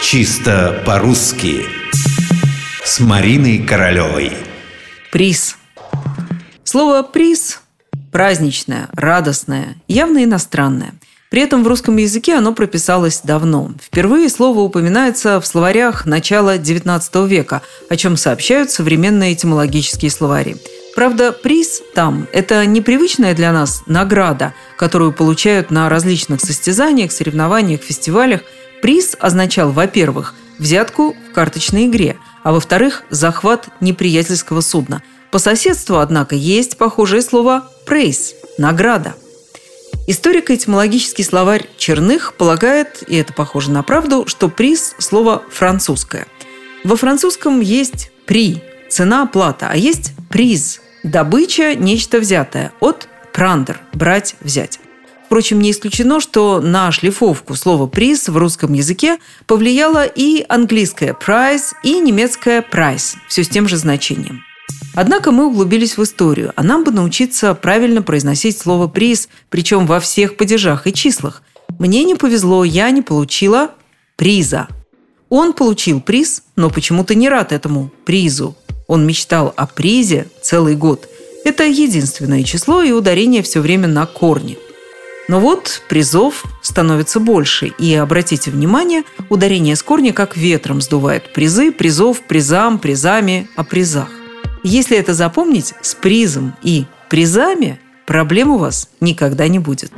Чисто 0.00 0.82
по-русски 0.86 1.66
С 2.84 3.00
Мариной 3.00 3.58
Королевой 3.58 4.32
Приз 5.10 5.56
Слово 6.62 7.02
«приз» 7.02 7.60
праздничное, 8.12 8.88
радостное, 8.92 9.76
явно 9.88 10.22
иностранное. 10.22 10.94
При 11.30 11.42
этом 11.42 11.64
в 11.64 11.66
русском 11.66 11.96
языке 11.96 12.36
оно 12.36 12.54
прописалось 12.54 13.20
давно. 13.22 13.72
Впервые 13.82 14.28
слово 14.28 14.60
упоминается 14.60 15.40
в 15.40 15.46
словарях 15.46 16.06
начала 16.06 16.56
XIX 16.56 17.26
века, 17.26 17.62
о 17.90 17.96
чем 17.96 18.16
сообщают 18.16 18.70
современные 18.70 19.34
этимологические 19.34 20.10
словари– 20.10 20.56
Правда, 20.98 21.30
приз 21.30 21.80
там– 21.94 22.26
это 22.32 22.66
непривычная 22.66 23.32
для 23.32 23.52
нас 23.52 23.84
награда, 23.86 24.52
которую 24.76 25.12
получают 25.12 25.70
на 25.70 25.88
различных 25.88 26.40
состязаниях, 26.40 27.12
соревнованиях, 27.12 27.82
фестивалях. 27.82 28.40
Приз 28.82 29.16
означал, 29.18 29.72
во-первых, 29.72 30.34
взятку 30.58 31.14
в 31.14 31.32
карточной 31.32 31.86
игре, 31.86 32.16
а 32.42 32.52
во-вторых, 32.52 33.04
захват 33.10 33.68
неприятельского 33.80 34.60
судна. 34.60 35.02
По 35.30 35.38
соседству, 35.38 35.98
однако, 35.98 36.34
есть 36.34 36.78
похожее 36.78 37.22
слово 37.22 37.70
«прейс»– 37.86 38.34
награда. 38.58 39.14
Историко-этимологический 40.06 41.24
словарь 41.24 41.68
Черных 41.76 42.34
полагает, 42.34 43.02
и 43.06 43.16
это 43.16 43.34
похоже 43.34 43.70
на 43.70 43.82
правду, 43.82 44.24
что 44.26 44.48
приз– 44.48 44.94
слово 44.98 45.42
французское. 45.50 46.26
Во 46.84 46.96
французском 46.96 47.60
есть 47.60 48.10
«при»– 48.26 48.62
цена, 48.88 49.22
оплата, 49.22 49.68
а 49.70 49.76
есть 49.76 50.12
«приз» 50.30 50.80
Добыча– 51.04 51.74
нечто 51.76 52.18
взятое. 52.18 52.72
От 52.80 53.08
прандер– 53.32 53.80
брать, 53.92 54.34
взять. 54.40 54.80
Впрочем, 55.28 55.60
не 55.60 55.72
исключено, 55.72 56.20
что 56.20 56.58
на 56.62 56.90
шлифовку 56.90 57.54
слова 57.54 57.86
«приз» 57.86 58.30
в 58.30 58.36
русском 58.38 58.72
языке 58.72 59.18
повлияло 59.46 60.06
и 60.06 60.42
английское 60.48 61.12
«prize», 61.12 61.74
и 61.82 62.00
немецкое 62.00 62.62
«price», 62.62 63.16
все 63.28 63.44
с 63.44 63.48
тем 63.50 63.68
же 63.68 63.76
значением. 63.76 64.42
Однако 64.94 65.30
мы 65.30 65.48
углубились 65.48 65.98
в 65.98 66.02
историю, 66.02 66.54
а 66.56 66.62
нам 66.62 66.82
бы 66.82 66.92
научиться 66.92 67.54
правильно 67.54 68.00
произносить 68.00 68.58
слово 68.58 68.88
«приз», 68.88 69.28
причем 69.50 69.86
во 69.86 70.00
всех 70.00 70.38
падежах 70.38 70.86
и 70.86 70.94
числах. 70.94 71.42
Мне 71.78 72.04
не 72.04 72.14
повезло, 72.14 72.64
я 72.64 72.90
не 72.90 73.02
получила 73.02 73.72
приза. 74.16 74.66
Он 75.28 75.52
получил 75.52 76.00
приз, 76.00 76.42
но 76.56 76.70
почему-то 76.70 77.14
не 77.14 77.28
рад 77.28 77.52
этому 77.52 77.90
призу. 78.06 78.56
Он 78.86 79.06
мечтал 79.06 79.52
о 79.58 79.66
призе 79.66 80.28
целый 80.40 80.74
год. 80.74 81.06
Это 81.44 81.66
единственное 81.66 82.44
число, 82.44 82.82
и 82.82 82.92
ударение 82.92 83.42
все 83.42 83.60
время 83.60 83.88
на 83.88 84.06
корне. 84.06 84.56
Но 85.28 85.40
вот 85.40 85.82
призов 85.88 86.42
становится 86.62 87.20
больше. 87.20 87.66
И 87.78 87.94
обратите 87.94 88.50
внимание, 88.50 89.04
ударение 89.28 89.76
с 89.76 89.82
корня 89.82 90.12
как 90.14 90.36
ветром 90.36 90.80
сдувает 90.80 91.34
призы, 91.34 91.70
призов, 91.70 92.22
призам, 92.22 92.78
призами, 92.78 93.48
о 93.54 93.62
призах. 93.62 94.08
Если 94.64 94.96
это 94.96 95.14
запомнить, 95.14 95.74
с 95.82 95.94
призом 95.94 96.56
и 96.62 96.86
призами 97.10 97.78
проблем 98.06 98.50
у 98.50 98.58
вас 98.58 98.88
никогда 99.00 99.46
не 99.48 99.58
будет. 99.58 99.92